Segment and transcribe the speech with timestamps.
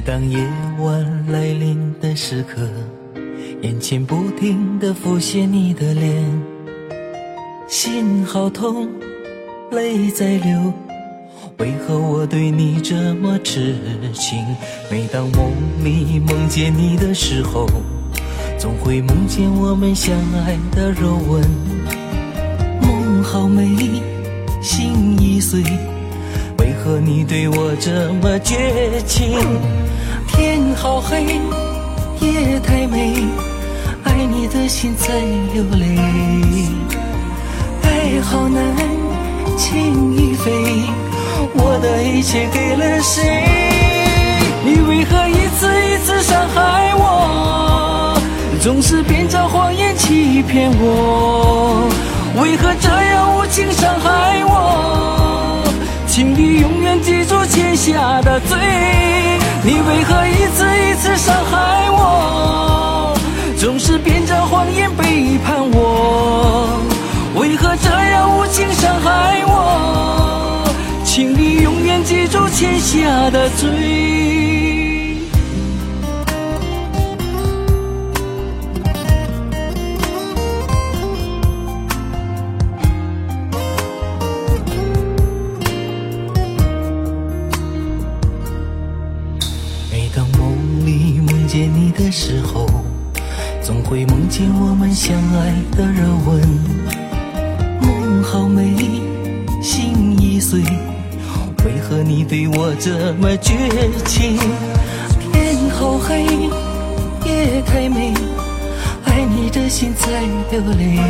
[0.00, 0.38] 每当夜
[0.78, 2.66] 晚来临的时刻，
[3.60, 6.42] 眼前不停的浮现你的脸，
[7.68, 8.88] 心好痛，
[9.70, 10.72] 泪在流。
[11.58, 13.74] 为何我对你这么痴
[14.14, 14.42] 情？
[14.90, 15.52] 每当梦
[15.84, 17.66] 里梦见你的时候，
[18.58, 21.42] 总会梦见我们相爱的柔吻。
[22.80, 23.66] 梦好美，
[24.62, 25.62] 心已碎。
[27.00, 29.38] 你对我这么绝情？
[30.28, 31.40] 天好黑，
[32.20, 33.14] 夜太美，
[34.04, 35.14] 爱你的心在
[35.54, 35.96] 流泪。
[37.82, 38.62] 爱好难，
[39.56, 40.52] 情已飞。
[41.54, 43.48] 我的一切给了谁？
[44.62, 48.14] 你为何一次一次伤害我？
[48.60, 51.88] 总是编造谎言欺骗我？
[52.42, 54.99] 为何这样无情伤害我？
[56.10, 58.58] 请你永远记住欠下的罪。
[59.62, 63.14] 你为何一次一次伤害我？
[63.56, 66.80] 总是编着谎言背叛我？
[67.36, 70.64] 为何这样无情伤害我？
[71.04, 74.39] 请你永远记住欠下的罪。
[91.52, 92.64] 见你的时候，
[93.60, 96.40] 总会梦见我们相爱的热吻。
[97.82, 98.62] 梦好美，
[99.60, 100.60] 心已碎。
[101.64, 103.52] 为何你对我这么绝
[104.04, 104.38] 情？
[105.32, 106.22] 天好黑，
[107.26, 108.14] 夜太美，
[109.06, 110.20] 爱你的心在
[110.52, 111.00] 流泪。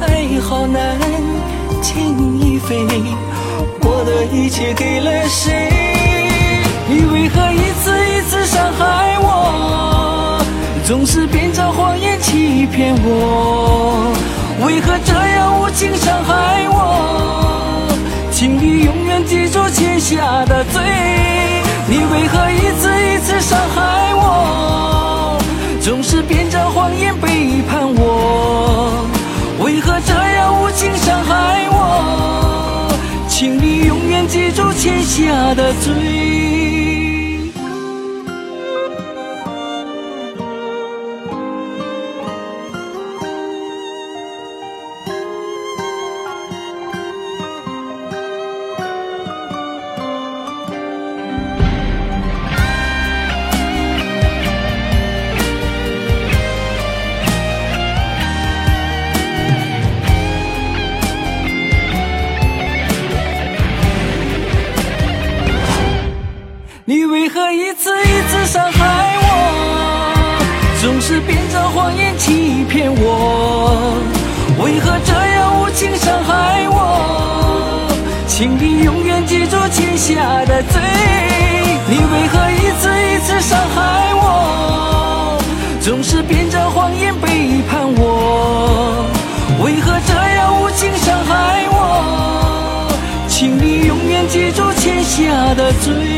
[0.00, 0.98] 爱好难，
[1.80, 2.84] 情已飞，
[3.82, 5.70] 我的一切给了谁？
[6.88, 7.93] 你为何一次一次
[8.54, 10.40] 伤害我？
[10.86, 14.14] 总是编造谎言欺骗我？
[14.64, 17.88] 为何这样无情伤害我？
[18.30, 20.80] 请你永远记住欠下的罪。
[21.88, 25.38] 你为何一次一次伤害我？
[25.80, 29.04] 总是编造谎言背叛我？
[29.64, 32.88] 为何这样无情伤害我？
[33.28, 36.43] 请你永远记住欠下的罪。
[70.94, 73.98] 总是编造谎言欺骗我？
[74.62, 77.90] 为何这样无情伤害我？
[78.28, 80.80] 请你永远记住欠下的罪。
[81.90, 85.36] 你为何一次一次伤害我？
[85.80, 89.04] 总是编造谎言背叛我？
[89.64, 92.86] 为何这样无情伤害我？
[93.26, 96.13] 请你永远记住欠下的罪。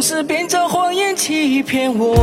[0.00, 2.14] 总是编造谎言欺骗我。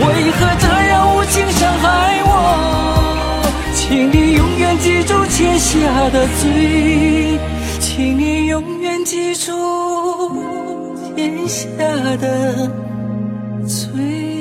[0.00, 3.42] 为何这样无情伤害我？
[3.76, 7.38] 请你永远记住欠下的罪，
[7.78, 9.52] 请你永远记住
[11.16, 11.64] 欠下
[12.16, 12.68] 的
[13.64, 14.37] 罪。